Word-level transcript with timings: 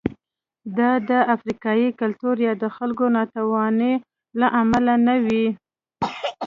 دا 0.77 0.91
د 1.09 1.11
افریقايي 1.35 1.89
کلتور 2.01 2.35
یا 2.47 2.53
د 2.63 2.65
خلکو 2.77 3.05
ناتوانۍ 3.15 3.93
له 4.39 4.47
امله 4.61 4.93
نه 5.07 5.15
وې. 5.25 5.45